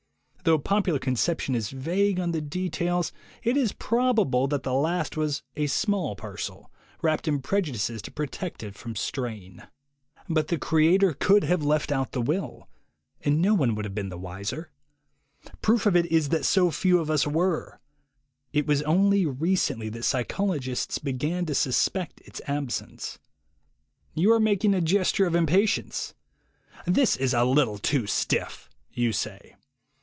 [0.43, 3.11] Though popular conception is vague on the details,
[3.43, 6.71] it is probable that the last was a small parcel,
[7.03, 9.67] wrapped in prejudices to protect it from strain.
[10.27, 12.67] But the Creator could have left out the will,
[13.23, 14.71] and no one would have been the wiser.
[15.61, 17.79] Proof of it is that so few of us were.
[18.51, 23.19] It was only recently that psychologists began to suspect its absence.
[24.15, 26.15] You are making a gesture of impatience.
[26.87, 29.53] "This is a little too stiff," you say.